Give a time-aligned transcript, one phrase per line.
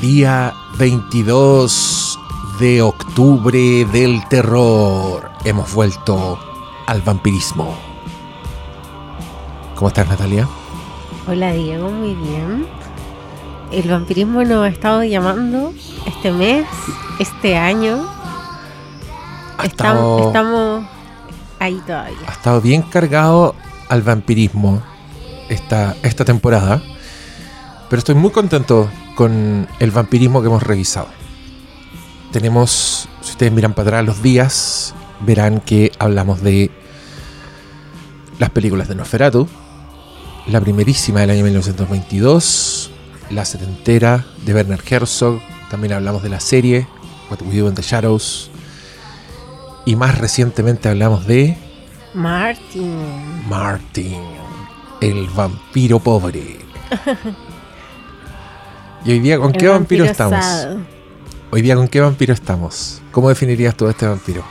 [0.00, 2.18] Día 22
[2.60, 5.28] de octubre del terror.
[5.44, 6.38] Hemos vuelto
[6.86, 7.76] al vampirismo.
[9.74, 10.48] ¿Cómo estás, Natalia?
[11.26, 12.66] Hola, Diego, muy bien.
[13.72, 15.72] El vampirismo nos ha estado llamando
[16.06, 16.66] este mes,
[17.18, 18.06] este año.
[19.58, 20.84] Ha Estamos, estado, estamos
[21.58, 22.16] ahí todavía.
[22.28, 23.56] ha estado bien cargado
[23.88, 24.80] al vampirismo
[25.48, 26.80] esta, esta temporada.
[27.90, 31.08] Pero estoy muy contento con el vampirismo que hemos revisado.
[32.30, 36.70] Tenemos, si ustedes miran para atrás los días, verán que hablamos de
[38.38, 39.48] las películas de Nosferatu,
[40.46, 42.92] la primerísima del año 1922,
[43.30, 46.86] la setentera de Werner Herzog, también hablamos de la serie
[47.28, 48.52] What We Do in the Shadows,
[49.84, 51.58] y más recientemente hablamos de
[52.14, 53.48] Martin.
[53.48, 54.22] Martin,
[55.00, 56.58] el vampiro pobre.
[59.04, 60.44] ¿Y hoy día con el qué vampiro, estamos?
[61.50, 63.00] Hoy día con qué vampiro estamos?
[63.10, 64.44] ¿Cómo definirías tú a este vampiro?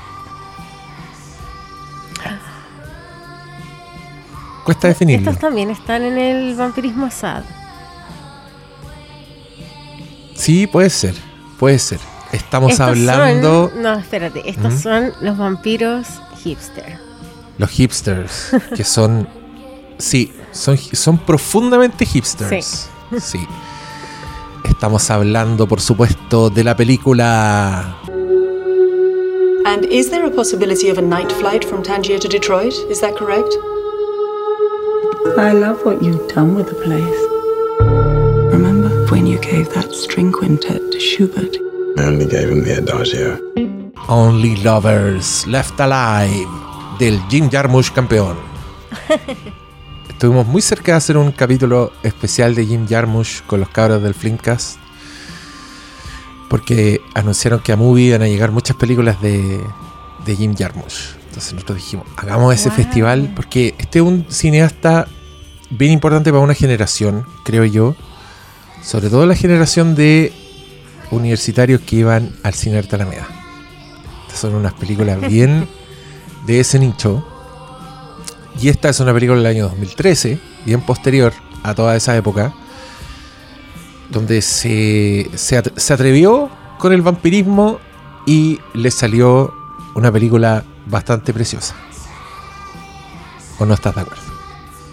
[4.63, 5.29] Cuesta definirlo.
[5.31, 7.43] Estos también están en el vampirismo sad.
[10.35, 11.15] Sí, puede ser,
[11.57, 11.99] puede ser.
[12.33, 14.49] Estamos Estos hablando son- no, espérate.
[14.49, 14.77] Estos ¿Mm?
[14.79, 16.07] son los vampiros
[16.43, 16.99] hipster.
[17.57, 19.27] los hipsters, que son,
[19.97, 22.89] sí, son, son profundamente hipsters.
[23.21, 23.39] Sí.
[24.77, 27.97] Estamos hablando, por supuesto, de la película
[29.65, 32.75] And is there a possibility of a night flight from Tangier to Detroit?
[32.87, 33.51] Is that correct?
[35.35, 37.19] I love what you've done with the place.
[38.53, 41.57] Remember when you gave that string quintet to Schubert?
[41.97, 43.39] I only gave him the adagio.
[44.07, 46.47] Only Lovers Left Alive
[46.99, 48.37] del Jim Jarmusch campeón.
[50.17, 54.15] Estuvimos muy cerca de hacer un capítulo especial de Jim Jarmusch con los cabros del
[54.15, 54.79] Flimcast.
[56.49, 59.61] Porque anunciaron que a Movie iban a llegar muchas películas de,
[60.25, 61.13] de Jim Jarmusch.
[61.27, 62.77] Entonces nosotros dijimos, hagamos ese Wow.
[62.77, 65.07] festival porque este es un cineasta
[65.69, 67.95] bien importante para una generación, creo yo.
[68.81, 70.33] Sobre todo la generación de
[71.11, 73.27] universitarios que iban al cine Arte Alameda.
[74.25, 75.67] Estas son unas películas bien
[76.47, 77.23] de ese nicho.
[78.59, 82.53] Y esta es una película del año 2013, bien posterior a toda esa época,
[84.09, 87.79] donde se, se, at- se atrevió con el vampirismo
[88.25, 89.53] y le salió
[89.95, 91.75] una película bastante preciosa.
[93.59, 94.23] ¿O no estás de acuerdo?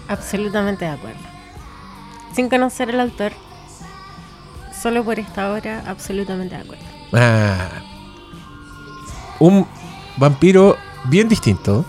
[0.07, 1.19] Absolutamente de acuerdo.
[2.35, 3.31] Sin conocer al autor,
[4.79, 6.83] solo por esta hora, absolutamente de acuerdo.
[7.13, 7.69] Ah,
[9.39, 9.65] un
[10.17, 11.85] vampiro bien distinto.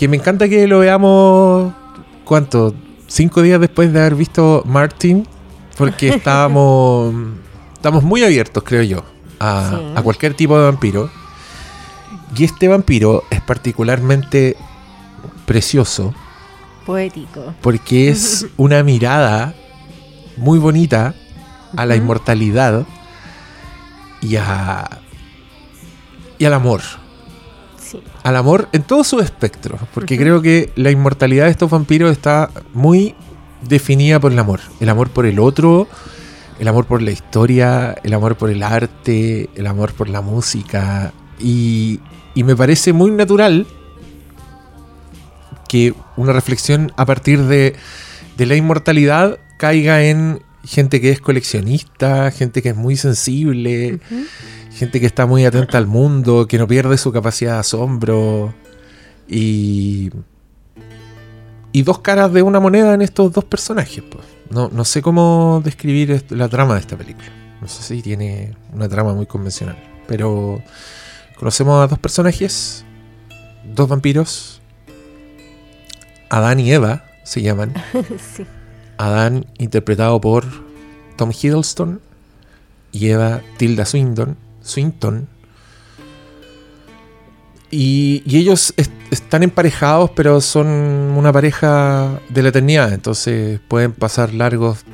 [0.00, 1.74] Que me encanta que lo veamos.
[2.24, 2.74] ¿Cuánto?
[3.06, 5.28] Cinco días después de haber visto Martin.
[5.76, 7.14] Porque estábamos.
[7.74, 9.04] estamos muy abiertos, creo yo.
[9.38, 9.92] A, Sí.
[9.96, 11.10] a cualquier tipo de vampiro.
[12.34, 14.56] Y este vampiro es particularmente
[15.44, 16.14] precioso.
[16.86, 17.52] Poético.
[17.60, 19.52] Porque es una mirada
[20.38, 21.14] muy bonita
[21.76, 22.86] a la inmortalidad
[24.22, 24.88] y a
[26.38, 26.80] y al amor.
[27.90, 28.02] Sí.
[28.22, 29.78] Al amor en todo su espectro.
[29.94, 33.14] Porque creo que la inmortalidad de estos vampiros está muy
[33.66, 34.60] definida por el amor.
[34.80, 35.88] El amor por el otro,
[36.58, 41.12] el amor por la historia, el amor por el arte, el amor por la música.
[41.38, 42.00] Y,
[42.34, 43.66] y me parece muy natural
[45.68, 47.76] que una reflexión a partir de,
[48.36, 54.00] de la inmortalidad caiga en gente que es coleccionista, gente que es muy sensible.
[54.80, 58.54] Gente que está muy atenta al mundo, que no pierde su capacidad de asombro.
[59.28, 60.10] Y.
[61.70, 64.02] Y dos caras de una moneda en estos dos personajes.
[64.10, 64.24] pues.
[64.48, 67.28] No, no sé cómo describir la trama de esta película.
[67.60, 69.76] No sé si tiene una trama muy convencional.
[70.08, 70.62] Pero
[71.38, 72.86] conocemos a dos personajes,
[73.74, 74.62] dos vampiros.
[76.30, 77.74] Adán y Eva se llaman.
[78.34, 78.46] sí.
[78.96, 80.46] Adán interpretado por
[81.16, 82.00] Tom Hiddleston
[82.92, 84.49] y Eva Tilda Swinton.
[84.62, 85.28] Swinton.
[87.70, 92.92] Y, y ellos est- están emparejados, pero son una pareja de la eternidad.
[92.92, 94.84] Entonces pueden pasar largos,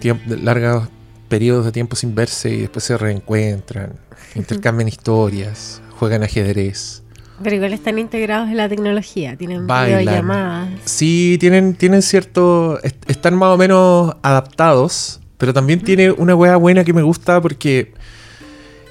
[0.42, 0.88] largos
[1.28, 3.94] periodos de tiempo sin verse y después se reencuentran,
[4.34, 7.02] intercambian historias, juegan ajedrez.
[7.42, 9.36] Pero igual están integrados en la tecnología.
[9.36, 10.00] Tienen Bailan.
[10.00, 10.68] videollamadas.
[10.84, 12.78] Sí, tienen, tienen cierto.
[12.82, 15.20] est- Están más o menos adaptados.
[15.38, 17.92] Pero también tiene una hueá buena que me gusta porque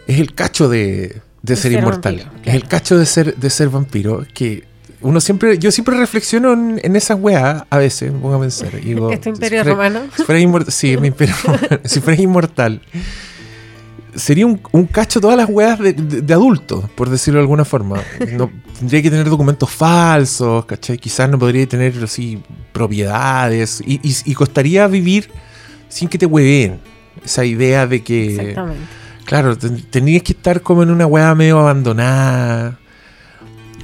[0.08, 2.18] es el cacho de, de ser ser inmortal.
[2.18, 4.26] vampiro, Es el cacho de ser, de ser vampiro.
[4.34, 4.64] Que
[5.02, 8.70] uno siempre, yo siempre reflexiono en, en esas weas a veces, me pongo a pensar.
[8.76, 10.02] y digo, ¿Es tu imperio si romano?
[10.16, 11.68] Si fuera inmortal, sí, mi imperio romano.
[11.84, 12.82] si fuera inmortal,
[14.16, 17.66] sería un, un cacho todas las weas de, de, de adulto, por decirlo de alguna
[17.66, 18.02] forma.
[18.34, 18.50] No,
[18.80, 20.98] tendría que tener documentos falsos, ¿cachai?
[20.98, 22.42] Quizás no podría tener así
[22.72, 25.30] propiedades y, y- y costaría vivir
[25.90, 26.80] sin que te hueveen.
[27.24, 28.36] Esa idea de que...
[28.36, 28.82] Exactamente.
[29.26, 32.80] Claro, ten- tenías que estar como en una weá medio abandonada.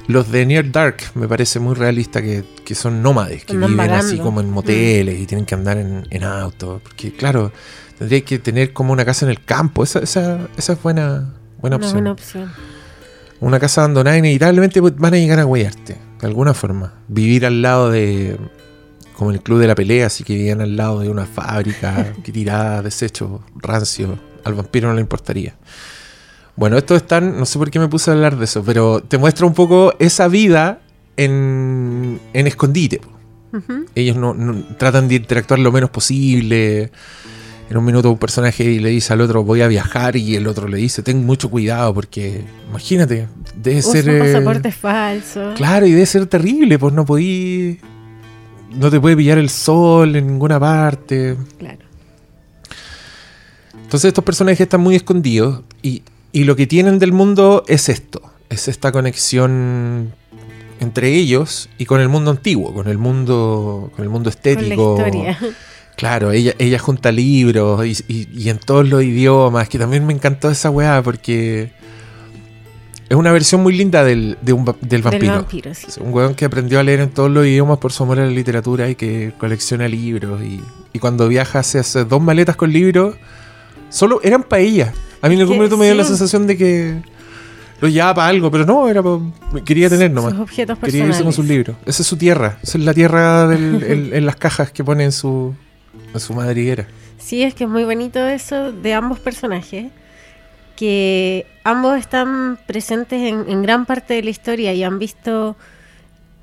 [0.08, 4.18] Los de Near Dark me parece muy realista que, que son nómades, que viven así
[4.18, 6.82] como en moteles y tienen que andar en, en auto.
[6.84, 7.52] Porque, claro,
[7.98, 9.84] tendrías que tener como una casa en el campo.
[9.84, 11.94] Esa, esa, esa es buena, buena Una opción.
[11.94, 12.52] buena opción.
[13.40, 16.94] Una casa abandonada, inevitablemente van a llegar a huearte, de alguna forma.
[17.08, 18.38] Vivir al lado de.
[19.16, 22.32] como el club de la pelea, así que vivían al lado de una fábrica que
[22.32, 24.20] tiraba desechos rancios.
[24.44, 25.56] Al vampiro no le importaría.
[26.56, 27.38] Bueno, esto están.
[27.40, 29.94] No sé por qué me puse a hablar de eso, pero te muestra un poco
[30.00, 30.82] esa vida
[31.18, 33.02] en, en escondite.
[33.96, 36.92] Ellos no, no- tratan de interactuar lo menos posible.
[37.70, 40.68] En un minuto un personaje le dice al otro voy a viajar y el otro
[40.68, 44.10] le dice ten mucho cuidado porque imagínate, debe Usa ser...
[44.10, 45.54] un eh, pasaporte falso.
[45.56, 47.80] Claro, y debe ser terrible, pues no podí...
[48.76, 51.38] No te puede pillar el sol en ninguna parte.
[51.58, 51.80] Claro.
[53.74, 58.22] Entonces estos personajes están muy escondidos y, y lo que tienen del mundo es esto,
[58.50, 60.14] es esta conexión
[60.80, 64.52] entre ellos y con el mundo antiguo, con el mundo, con el mundo Con la
[64.52, 64.96] estético.
[64.98, 65.38] historia.
[65.96, 70.14] Claro, ella, ella junta libros y, y- y en todos los idiomas, que también me
[70.14, 71.72] encantó esa weá porque
[73.10, 75.46] es una versión muy linda del, de un del Del vampiro.
[75.74, 76.00] sí.
[76.00, 78.32] Un weón que aprendió a leer en todos los idiomas por su amor a la
[78.32, 80.42] literatura y que colecciona libros.
[80.42, 80.62] Y,
[80.94, 83.16] y cuando viaja se hace dos maletas con libros,
[83.92, 84.94] solo eran para ella.
[85.22, 87.02] A mí en algún momento me dio la sensación de que
[87.80, 89.20] lo llevaba para algo, pero no, era pa-
[89.66, 90.32] quería tener nomás.
[90.34, 91.36] Sus objetos Quería irse con personales.
[91.36, 91.78] sus libros.
[91.86, 92.58] Esa es su tierra.
[92.64, 95.54] Esa es la tierra del- el- en las cajas que pone en su,
[96.14, 96.88] en su madriguera.
[97.20, 99.92] Sí, es que es muy bonito eso de ambos personajes,
[100.76, 105.56] que ambos están presentes en, en gran parte de la historia y han visto...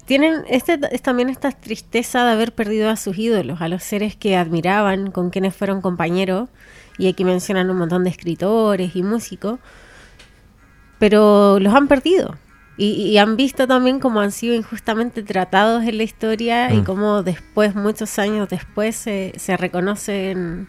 [0.07, 4.17] Tienen este, es también esta tristeza de haber perdido a sus ídolos, a los seres
[4.17, 6.49] que admiraban, con quienes fueron compañeros,
[6.99, 9.59] y aquí mencionan un montón de escritores y músicos,
[10.99, 12.37] pero los han perdido.
[12.77, 16.85] Y, y han visto también cómo han sido injustamente tratados en la historia y Mm.
[16.85, 20.69] cómo después, muchos años después, se, se reconocen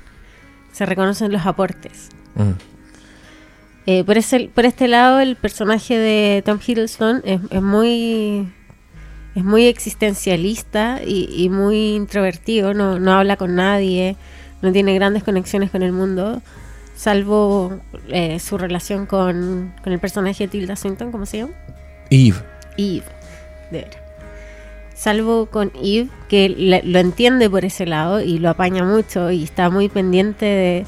[0.72, 2.10] se reconocen los aportes.
[2.36, 2.52] Mm.
[3.88, 8.52] Eh, por, ese, por este lado, el personaje de Tom Hiddleston es, es muy
[9.36, 14.16] es muy existencialista y, y muy introvertido, no, no habla con nadie,
[14.61, 16.41] no tiene grandes conexiones con el mundo,
[16.95, 17.79] salvo
[18.09, 21.53] eh, su relación con, con el personaje de Tilda Swinton, ¿cómo se llama?
[22.09, 22.38] Eve.
[22.77, 23.03] Eve,
[23.71, 23.97] de veras.
[24.95, 26.50] Salvo con Eve, que
[26.83, 30.85] lo entiende por ese lado y lo apaña mucho y está muy pendiente de,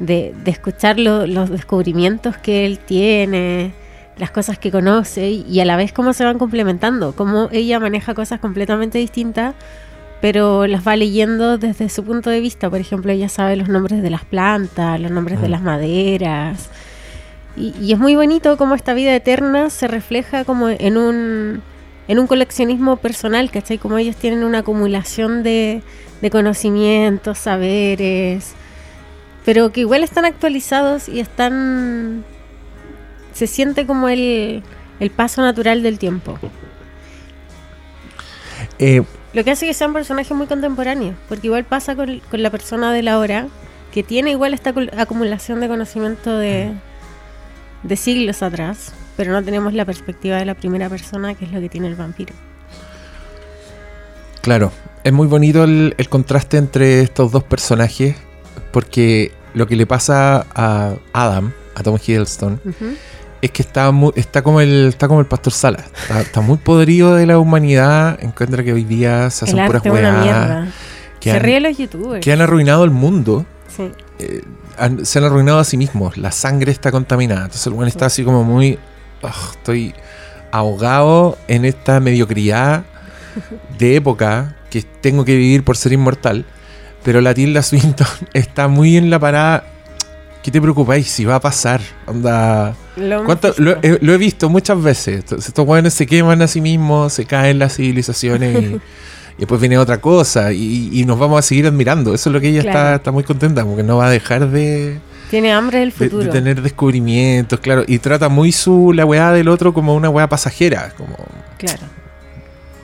[0.00, 3.72] de- de escuchar lo- los descubrimientos que él tiene,
[4.18, 8.12] las cosas que conoce y a la vez cómo se van complementando, cómo ella maneja
[8.14, 9.54] cosas completamente distintas,
[10.24, 12.70] pero las va leyendo desde su punto de vista.
[12.70, 15.50] Por ejemplo, ella sabe los nombres de las plantas, los nombres de Mm.
[15.50, 16.70] las maderas.
[17.58, 21.60] Y, y es muy bonito cómo esta vida eterna se refleja como en un,
[22.08, 23.76] en un coleccionismo personal, ¿cachai?
[23.76, 25.82] Como ellos tienen una acumulación de,
[26.22, 28.54] de conocimientos, saberes,
[29.44, 32.24] pero que igual están actualizados y están...
[33.34, 34.62] Se siente como el,
[35.00, 36.38] el paso natural del tiempo.
[38.78, 39.02] Eh,
[39.34, 42.92] Lo que hace que sean personajes muy contemporáneos, porque igual pasa con, con la persona
[42.92, 43.48] de la hora,
[43.92, 46.72] que tiene igual esta acumulación de conocimiento de,
[47.82, 51.60] de siglos atrás, pero no tenemos la perspectiva de la primera persona, que es lo
[51.60, 52.34] que tiene el vampiro.
[54.40, 54.72] Claro,
[55.04, 58.16] es muy bonito el, el contraste entre estos dos personajes,
[58.72, 62.60] porque lo que le pasa a Adam, a Tom Hiddleston.
[63.44, 65.84] Es que está, mu- está, como el, está como el Pastor Sala.
[66.02, 68.18] Está, está muy podrido de la humanidad.
[68.22, 69.82] Encuentra que hoy día se hacen puras.
[71.20, 72.22] Que Se han, ríe los youtubers.
[72.24, 73.46] que han arruinado el mundo.
[73.74, 73.90] Sí.
[74.18, 74.42] eh,
[74.78, 76.16] han- se han arruinado a sí mismos.
[76.16, 77.42] La sangre está contaminada.
[77.42, 78.78] Entonces el weón está así como muy.
[79.22, 79.94] "Ugh, estoy
[80.52, 82.84] ahogado en esta mediocridad
[83.78, 86.44] de época que tengo que vivir por ser inmortal.
[87.02, 89.64] Pero la Tilda Swinton está muy en la parada.
[90.44, 91.80] ¿Qué te preocupáis si va a pasar?
[92.06, 92.76] Onda.
[92.96, 93.62] Lo hemos ¿Cuánto- visto.
[93.62, 95.20] lo, he- lo he visto muchas veces.
[95.20, 98.80] Estos estos weones se queman a sí mismos, se caen las civilizaciones y, y
[99.38, 102.12] después viene otra cosa y, y nos vamos a seguir admirando.
[102.14, 102.96] Eso es lo que ella está, Claro.
[102.96, 104.98] está muy contenta, porque no va a dejar de,
[105.30, 106.24] Tiene hambre del de- futuro.
[106.24, 107.82] de tener descubrimientos, claro.
[107.88, 110.92] Y trata muy su la weá del otro como una weá pasajera.
[110.96, 111.16] Como,
[111.56, 111.82] Claro.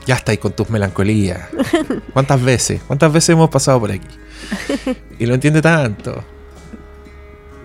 [0.06, 1.40] Ya está ahí con tus melancolías.
[2.14, 2.80] ¿Cuántas veces?
[2.86, 4.08] ¿Cuántas veces hemos pasado por aquí?
[5.18, 6.24] Y lo entiende tanto.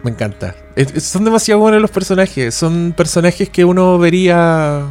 [0.05, 0.53] Me encanta.
[0.75, 2.53] Es- son demasiado buenos los personajes.
[2.53, 4.83] Son personajes que uno vería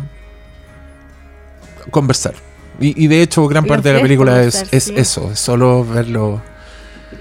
[1.92, 2.34] conversar.
[2.80, 4.94] Y, y de hecho, gran parte de la película es, conversar, es sí.
[4.96, 5.30] eso.
[5.30, 6.42] Es solo verlo.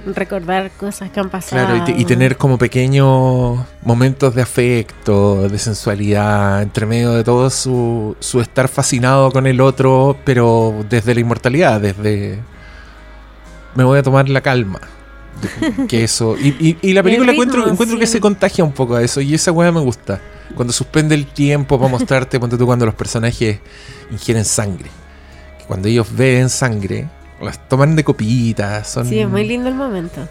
[0.07, 1.67] Recordar cosas que han pasado.
[1.67, 7.51] Claro, y, y tener como pequeños momentos de afecto, de sensualidad, entre medio de todo
[7.51, 12.39] su, su estar fascinado con el otro, pero desde la inmortalidad, desde...
[13.75, 14.79] Me voy a tomar la calma.
[15.87, 16.35] Que eso...
[16.37, 19.03] Y, y- y la El película ritmo, encuentro, encuentro que se contagia un poco a
[19.03, 20.19] eso, y esa weá me gusta.
[20.55, 23.59] Cuando suspende el tiempo para mostrarte, ponte tú cuando los personajes
[24.11, 24.89] ingieren sangre.
[25.59, 27.07] Que cuando ellos beben sangre,
[27.41, 30.27] las toman de copitas, son Sí, es muy lindo el momento.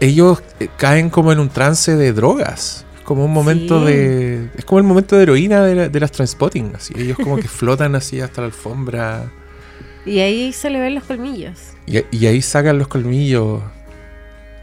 [0.00, 2.84] ellos eh, caen como en un trance de drogas.
[2.98, 3.92] Es como un momento Sí.
[3.92, 4.48] de.
[4.56, 6.72] Es como el momento de heroína de, la- de las Transpotting.
[6.76, 6.94] Así.
[6.96, 9.30] Ellos como que flotan así hasta la alfombra.
[10.06, 11.58] Y ahí se le ven los colmillos.
[11.86, 13.60] Y, y ahí sacan los colmillos.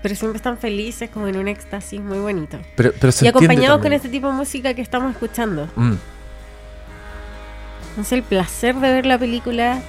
[0.01, 2.58] Pero siempre están felices, como en un éxtasis muy bonito.
[2.75, 5.68] Pero, pero se y acompañados con este tipo de música que estamos escuchando.
[5.75, 5.94] Mm.
[7.89, 9.82] Entonces el placer de ver la película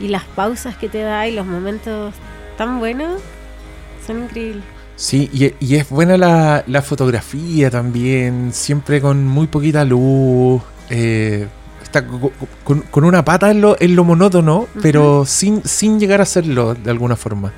[0.00, 2.14] y las pausas que te da y los momentos
[2.58, 3.20] tan buenos
[4.06, 4.64] son increíbles.
[4.96, 8.50] Sí, y, y es buena la, la fotografía también.
[8.52, 10.60] Siempre con muy poquita luz.
[10.90, 11.46] eh,
[11.82, 12.32] está co- co-
[12.64, 16.74] con, con una pata en lo, en lo monótono, pero sin, sin llegar a serlo
[16.74, 17.52] de alguna forma.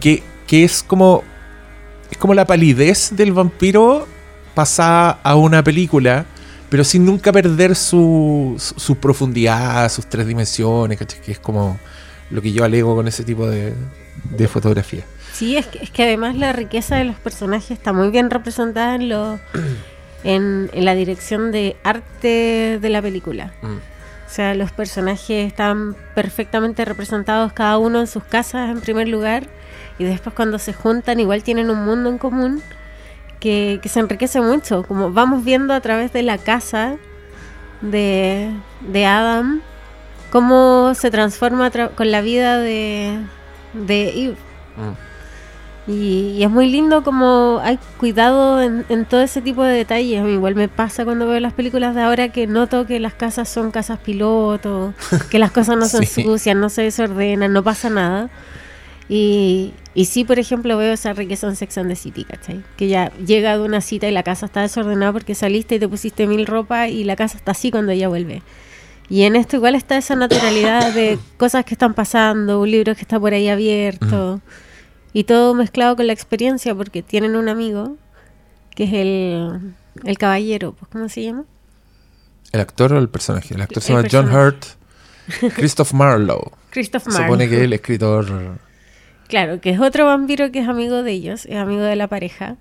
[0.00, 1.22] Que, que es como.
[2.10, 4.08] Es como la palidez del vampiro
[4.52, 6.26] pasada a una película,
[6.68, 11.20] pero sin nunca perder su, su, su profundidad, sus tres dimensiones, ¿cachai?
[11.20, 11.78] Que es como
[12.30, 13.74] lo que yo alego con ese tipo de,
[14.24, 15.04] de fotografía.
[15.32, 18.96] Sí, es que, es que además la riqueza de los personajes está muy bien representada
[18.96, 19.38] en, lo,
[20.24, 23.54] en, en la dirección de arte de la película.
[23.62, 23.89] Mm.
[24.30, 29.48] O sea, los personajes están perfectamente representados cada uno en sus casas en primer lugar
[29.98, 32.62] y después cuando se juntan igual tienen un mundo en común
[33.40, 34.84] que, se enriquece mucho.
[34.84, 36.96] Como vamos viendo a través de la casa
[37.80, 39.62] de, de Adam
[40.30, 43.18] cómo se transforma con la vida de,
[43.72, 44.36] de Eve.
[44.76, 45.09] Mm.
[45.90, 50.24] Y, y es muy lindo como hay cuidado en, en todo ese tipo de detalles.
[50.28, 53.72] Igual me pasa cuando veo las películas de ahora que noto que las casas son
[53.72, 54.94] casas piloto,
[55.30, 56.20] que las cosas no se Sí.
[56.20, 58.30] ensucian, no se desordenan, no pasa nada.
[59.08, 62.62] Y, y sí, por ejemplo, veo esa riqueza en Sex and the City, ¿cachai?
[62.76, 65.88] Que ya llega de una cita y la casa está desordenada porque saliste y te
[65.88, 68.42] pusiste mil ropa y la casa está así cuando ella vuelve.
[69.08, 73.00] Y en esto igual está esa naturalidad de cosas que están pasando, un libro que
[73.00, 74.40] está por ahí abierto.
[75.12, 77.96] Y todo mezclado con la experiencia porque tienen un amigo
[78.74, 79.74] que es el,
[80.04, 81.44] el caballero, pues, ¿cómo se llama?
[82.52, 83.54] ¿El actor o el personaje?
[83.54, 84.32] El actor se llama John.
[84.34, 84.64] Hurt.
[85.54, 86.52] Christoph Marlowe.
[86.70, 87.48] Christoph Se supone Marlowe.
[87.48, 88.58] que el escritor.
[89.28, 92.56] Claro, que es otro vampiro que es amigo de ellos, es amigo de la pareja.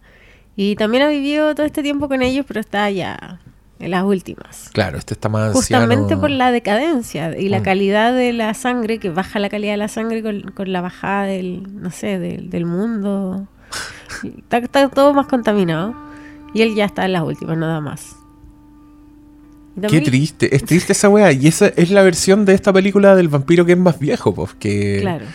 [0.55, 3.39] Y también ha vivido todo este tiempo con ellos, pero está ya
[3.79, 4.69] en las últimas.
[4.73, 6.21] Claro, este está más Justamente anciano.
[6.21, 7.63] por la decadencia y la Mm.
[7.63, 11.23] calidad de la sangre, que baja la calidad de la sangre con, con la bajada
[11.23, 13.47] del, no sé, del, del mundo.
[14.23, 15.95] está, está todo más contaminado.
[16.53, 18.15] Y él ya está en las últimas, nada más.
[19.87, 20.53] Qué triste.
[20.55, 21.31] Es triste esa weá.
[21.31, 24.53] Y esa es la versión de esta película del vampiro que es más viejo, pues.
[24.55, 25.25] Que Claro.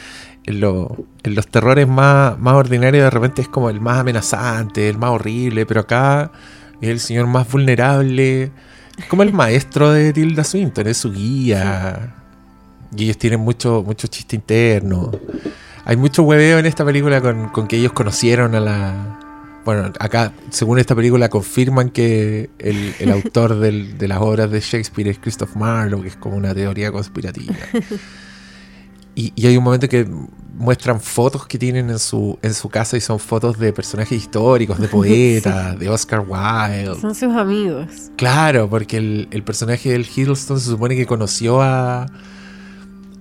[0.44, 4.88] en, lo- en los terrores más, más ordinarios de repente es como el más amenazante,
[4.90, 5.64] el más horrible.
[5.64, 6.30] Pero acá
[6.80, 8.50] es el señor más vulnerable.
[8.98, 12.14] Es como el maestro de Tilda Swinton, es su guía.
[12.96, 15.10] Y ellos tienen mucho, mucho chiste interno.
[15.84, 19.20] Hay mucho hueveo en esta película con, con que ellos conocieron a la.
[19.64, 24.60] Bueno, acá, según esta película, confirman que el, el autor del- de las obras de
[24.60, 27.54] Shakespeare es Christoph Marlowe, que es como una teoría conspirativa.
[29.14, 30.06] Y, y hay un momento que
[30.56, 34.78] muestran fotos que tienen en su, en su casa y son fotos de personajes históricos,
[34.78, 37.00] de poetas, de Oscar Wilde.
[37.00, 37.88] Son sus amigos.
[38.16, 42.06] Claro, porque el, el personaje del Hiddleston se supone que conoció a,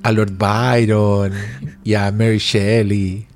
[0.04, 1.34] a Lord Byron
[1.84, 3.28] y a Mary Shelley.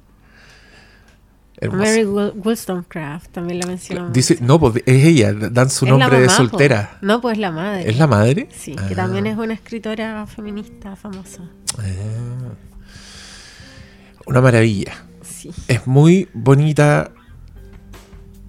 [1.59, 1.83] Hermoso.
[1.89, 4.13] Mary Woll- Wollstonecraft también la mencionamos.
[4.13, 6.97] Dice, no, pues es ella, dan su nombre de soltera.
[7.01, 7.89] No, pues la madre.
[7.89, 8.47] ¿Es la madre?
[8.55, 8.95] Sí, que Ah.
[8.95, 11.43] también es una escritora feminista famosa.
[11.79, 12.53] Ah.
[14.25, 14.93] Una maravilla.
[15.21, 15.51] Sí.
[15.67, 17.11] Es muy bonita.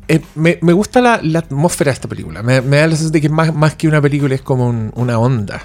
[0.08, 2.42] Eh, me, me gusta la, la atmósfera de esta película.
[2.42, 4.90] Me, me da la sensación de que más, más que una película es como un-
[4.96, 5.60] una onda.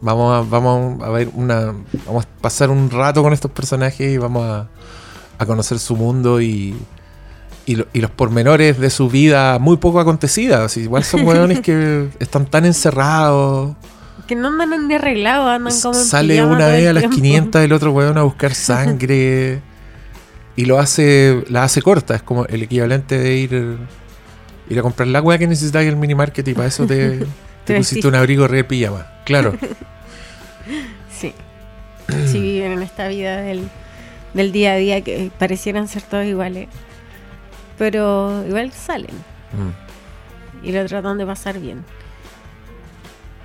[0.00, 1.72] Vamos a, vamos a ver una.
[2.06, 4.68] Vamos a pasar un rato con estos personajes y vamos a,
[5.38, 6.74] a conocer su mundo y,
[7.66, 10.76] y, lo- y los pormenores de su vida muy poco acontecidas.
[10.76, 13.74] Igual son hueones que están tan encerrados.
[14.26, 17.16] Que no andan ni arreglados, andan como Sale una vez a las tiempo.
[17.16, 19.60] 500 el otro weón a buscar sangre.
[20.56, 22.14] y lo hace, la hace corta.
[22.14, 23.76] Es como el equivalente de ir,
[24.70, 27.18] ir a comprar la weá que necesitas en el mini market y para eso te,
[27.18, 27.26] te
[27.64, 29.06] Te pusiste un abrigo re de pijama.
[29.26, 29.54] Claro.
[31.18, 31.32] Sí.
[32.30, 33.68] Sí viven en esta vida del,
[34.34, 36.68] del día a día que parecieran ser todos iguales.
[37.78, 39.14] Pero igual salen
[39.52, 40.66] Mm.
[40.66, 41.84] y lo tratan de pasar bien.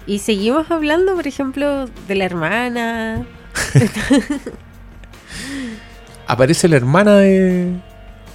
[0.07, 3.25] Y seguimos hablando, por ejemplo, de la hermana.
[6.27, 7.75] Aparece la hermana de,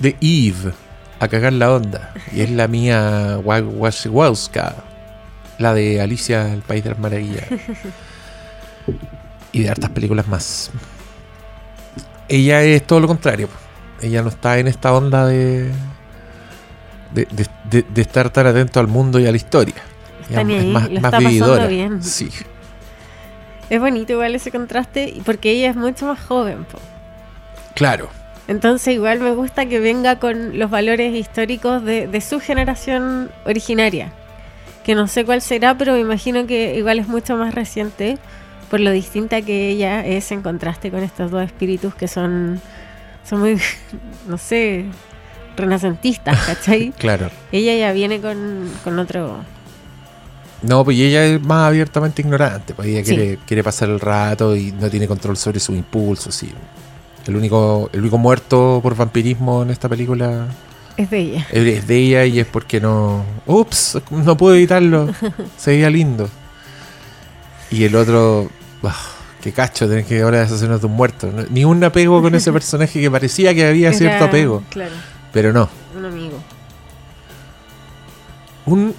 [0.00, 0.72] de Eve
[1.20, 2.12] a cagar la onda.
[2.32, 4.74] Y es la mía Wa- Wasikowska.
[5.58, 7.44] La de Alicia, el País de las Maravillas.
[9.52, 10.70] y de hartas películas más.
[12.28, 13.48] Ella es todo lo contrario.
[14.00, 15.70] Ella no está en esta onda de,
[17.12, 19.74] de, de- de- de estar tan atento al mundo y a la historia.
[20.22, 21.66] Está Ella ni es ahí, más, lo más está vividora.
[21.66, 22.02] bien.
[22.02, 22.30] Sí.
[23.70, 26.64] Es bonito igual ese contraste porque ella es mucho más joven.
[26.64, 26.78] po.
[27.74, 28.08] Claro.
[28.46, 34.12] Entonces igual me gusta que venga con los valores históricos de, de su generación originaria.
[34.84, 38.18] Que no sé cuál será, pero me imagino que igual es mucho más reciente
[38.74, 42.60] por lo distinta que ella es en contraste con estos dos espíritus que son,
[43.24, 43.56] son muy,
[44.28, 44.86] no sé,
[45.56, 46.90] renacentistas, ¿cachai?
[46.98, 47.30] Claro.
[47.52, 49.36] ella ya viene con, con otro...
[50.62, 52.74] No, pues ella es más abiertamente ignorante.
[52.74, 53.14] Pues ella Sí.
[53.14, 56.42] quiere, quiere pasar el rato y no tiene control sobre sus impulsos.
[56.42, 56.52] Y
[57.28, 60.46] el único, el único muerto por vampirismo en esta película
[60.96, 61.46] Es de ella.
[61.52, 63.24] es de ella y es porque no.
[63.46, 65.12] Ups, no puedo evitarlo.
[65.56, 66.28] Se veía lindo.
[67.70, 68.48] Y el otro.
[69.42, 71.30] Qué cacho, tenés que ahora deshacernos de un muerto.
[71.30, 74.62] No- Ni un apego con ese personaje que parecía que había cierto Era, apego.
[74.70, 74.94] Claro,
[75.32, 75.68] Pero no.
[75.96, 76.38] un amigo.
[78.66, 78.94] un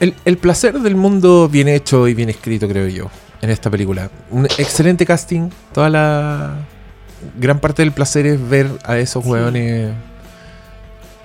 [0.00, 4.10] el, el placer del mundo bien hecho y bien escrito, creo yo, en esta película.
[4.30, 5.48] Un excelente casting.
[5.72, 6.54] Toda la
[7.38, 9.30] gran parte del placer es ver a esos Sí.
[9.30, 9.92] hueones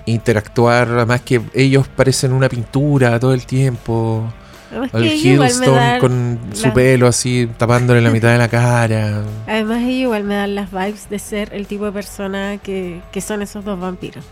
[0.06, 0.88] interactuar.
[0.88, 4.32] Además que ellos parecen una pintura todo el tiempo.
[4.72, 9.22] Además El que igual me con su pelo así tapándole la mitad de la cara.
[9.46, 13.20] Además ella igual me dan las vibes de ser el tipo de persona que, que
[13.20, 14.24] son esos dos vampiros.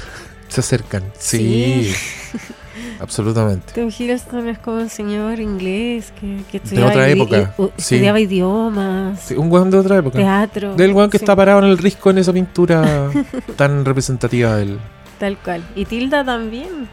[0.48, 1.02] Se acercan.
[1.18, 1.92] Sí.
[3.00, 3.72] Absolutamente.
[3.74, 7.66] Tom Hiddleston es como un señor inglés que, que De estudiaba, otra idi- época, u-
[7.76, 7.94] sí.
[7.96, 10.18] estudiaba idiomas, Sí, un hueón de otra época.
[10.18, 10.74] teatro.
[10.76, 13.10] Del weón que sí, está parado en el risco en esa pintura
[13.56, 14.78] tan representativa del.
[15.18, 15.64] Tal cual.
[15.74, 16.88] Y Tilda también.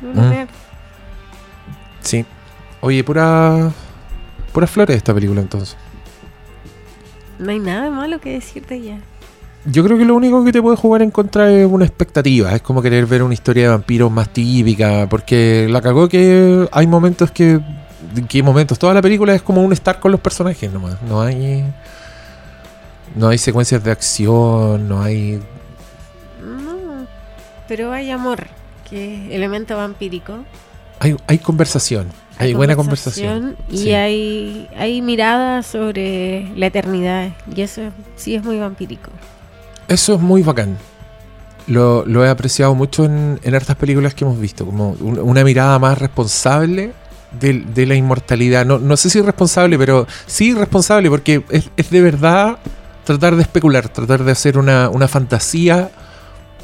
[0.00, 0.46] Mm.
[2.00, 2.24] Sí.
[2.80, 3.70] Oye, pura.
[4.52, 5.76] Puras flores esta película entonces.
[7.38, 8.98] No hay nada malo que decir de ella.
[9.66, 12.54] Yo creo que lo único que te puede jugar en contra es una expectativa.
[12.54, 15.08] Es como querer ver una historia de vampiros más típica.
[15.08, 17.60] Porque la cagó que hay momentos que.
[18.28, 18.78] ¿Qué momentos?
[18.78, 21.00] Toda la película es como un estar con los personajes nomás.
[21.02, 21.64] No hay.
[23.14, 25.40] No hay secuencias de acción, no hay.
[26.42, 27.06] No.
[27.68, 28.46] Pero hay amor,
[28.88, 30.44] que es elemento vampírico.
[31.00, 32.06] Hay, hay conversación.
[32.38, 33.56] Hay, buena conversación.
[33.70, 33.92] Y Sí.
[33.92, 37.30] hay, hay miradas sobre la eternidad.
[37.54, 37.82] Y eso
[38.16, 39.10] sí es muy vampírico.
[39.88, 40.78] Eso es muy bacán.
[41.66, 45.44] Lo, lo he apreciado mucho en, en hartas películas que hemos visto, como un- una
[45.44, 46.92] mirada más responsable
[47.38, 48.64] de, de la inmortalidad.
[48.64, 52.58] No, no sé si responsable, pero sí responsable, porque es, es de verdad
[53.04, 55.90] tratar de especular, tratar de hacer una, una fantasía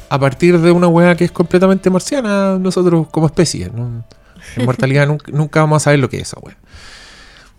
[0.09, 3.69] a partir de una weá que es completamente marciana nosotros como especie.
[3.73, 4.03] ¿no?
[4.55, 6.57] En mortalidad nunca, nunca vamos a saber lo que es esa weá.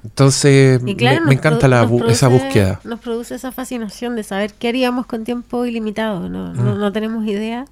[0.04, 2.80] Entonces, claro, me, me encanta la bu- esa produce- búsqueda.
[2.84, 6.28] Nos produce esa fascinación de saber qué haríamos con tiempo ilimitado.
[6.28, 6.78] No, no, Mm.
[6.78, 7.64] no tenemos idea.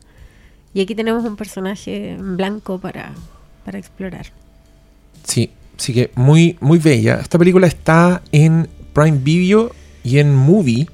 [0.75, 3.13] Y aquí tenemos un personaje en blanco para,
[3.65, 4.27] para explorar.
[5.25, 7.21] Sí, sí que muy, muy bella.
[7.21, 9.73] Esta película está en Prime Video
[10.05, 10.89] y en Movie.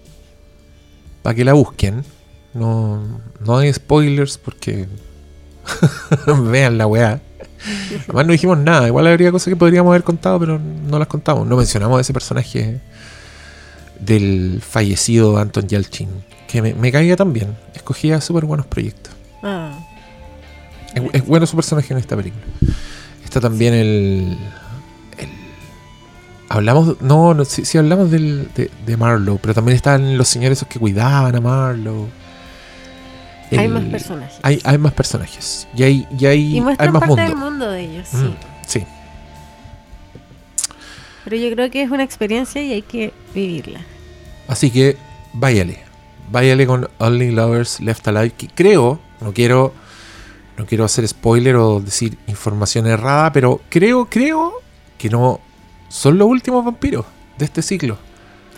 [1.22, 2.04] Para que la busquen.
[2.54, 4.86] No, no hay spoilers porque
[6.50, 7.20] vean la weá.
[8.08, 8.86] Además no dijimos nada.
[8.88, 11.46] Igual habría cosas que podríamos haber contado, pero no las contamos.
[11.46, 12.80] No mencionamos ese personaje
[14.00, 16.08] del fallecido Anton Yelchin.
[16.48, 17.56] Que me, me caía tan bien.
[17.74, 19.12] Escogía súper buenos proyectos.
[19.42, 19.78] Ah,
[20.94, 22.42] Es, es bueno su personaje en esta película.
[23.24, 24.38] Está también el.
[25.18, 25.28] el-
[26.48, 27.00] hablamos.
[27.00, 30.68] No, no sí, sí hablamos del, de, de Marlowe, pero también están los señores esos
[30.68, 32.08] que cuidaban a Marlowe.
[33.58, 34.38] Hay más personajes.
[34.42, 35.68] Hay, hay más personajes.
[35.76, 37.22] Y hay, y hay, y hay más parte mundo.
[37.22, 38.16] del mundo de ellos, sí.
[38.16, 38.36] Mm,
[38.66, 38.86] sí.
[41.24, 43.80] Pero yo creo que es una experiencia y hay que vivirla.
[44.48, 44.96] Así que
[45.32, 45.78] váyale.
[46.30, 48.30] Váyale con Only Lovers Left Alive.
[48.30, 49.74] Que creo, no quiero.
[50.56, 54.52] No quiero hacer spoiler o decir información errada, pero creo, creo
[54.98, 55.40] que no
[55.88, 57.06] son los últimos vampiros
[57.38, 57.96] de este ciclo.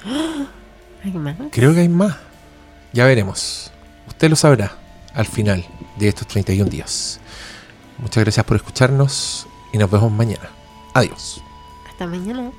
[1.05, 1.37] ¿Hay más?
[1.53, 2.17] Creo que hay más.
[2.93, 3.71] Ya veremos.
[4.09, 4.84] Usted lo sabrá
[5.15, 5.65] al final
[5.97, 7.21] de estos 31 días.
[7.99, 10.51] Muchas gracias por escucharnos y nos vemos mañana.
[10.93, 11.43] Adiós.
[11.89, 12.51] Hasta mañana.